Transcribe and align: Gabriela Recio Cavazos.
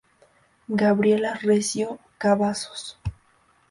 Gabriela 0.81 1.35
Recio 1.35 1.99
Cavazos. 2.17 2.97